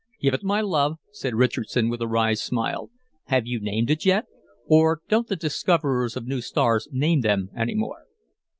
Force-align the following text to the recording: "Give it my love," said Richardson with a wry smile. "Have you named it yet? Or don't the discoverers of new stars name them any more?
"Give 0.19 0.33
it 0.33 0.41
my 0.43 0.61
love," 0.61 0.97
said 1.11 1.35
Richardson 1.35 1.87
with 1.87 2.01
a 2.01 2.07
wry 2.07 2.33
smile. 2.33 2.89
"Have 3.25 3.45
you 3.45 3.59
named 3.59 3.91
it 3.91 4.03
yet? 4.03 4.25
Or 4.65 5.01
don't 5.07 5.27
the 5.27 5.35
discoverers 5.35 6.17
of 6.17 6.25
new 6.25 6.41
stars 6.41 6.87
name 6.91 7.21
them 7.21 7.51
any 7.55 7.75
more? 7.75 8.05